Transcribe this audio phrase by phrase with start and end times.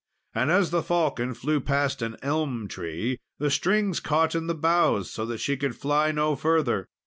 [0.33, 5.11] And as the falcon flew past an elm tree, the strings caught in the boughs,
[5.11, 6.87] so that she could fly no further.